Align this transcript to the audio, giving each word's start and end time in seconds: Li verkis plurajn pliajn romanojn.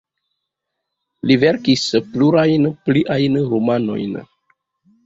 Li 1.31 1.37
verkis 1.43 1.85
plurajn 2.17 2.67
pliajn 2.89 3.39
romanojn. 3.55 4.23